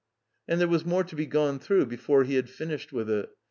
And 0.47 0.59
there 0.59 0.67
was 0.67 0.83
more 0.83 1.03
to 1.03 1.15
be 1.15 1.27
gone 1.27 1.59
through 1.59 1.85
before 1.85 2.23
he 2.23 2.33
had 2.33 2.49
finished 2.49 2.91
with 2.91 3.07
it. 3.07 3.29